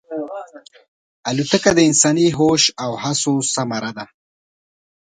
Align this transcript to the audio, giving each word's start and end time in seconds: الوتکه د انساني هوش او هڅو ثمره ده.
الوتکه 1.29 1.71
د 1.75 1.79
انساني 1.89 2.27
هوش 2.37 2.63
او 2.83 2.91
هڅو 3.03 3.33
ثمره 3.53 3.91
ده. 3.97 4.05